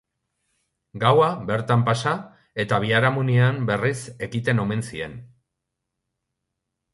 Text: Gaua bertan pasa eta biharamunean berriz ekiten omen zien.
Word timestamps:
Gaua 1.01 1.27
bertan 1.49 1.83
pasa 1.89 2.13
eta 2.63 2.79
biharamunean 2.85 3.61
berriz 3.71 3.93
ekiten 4.29 4.63
omen 4.65 4.83
zien. 4.89 5.15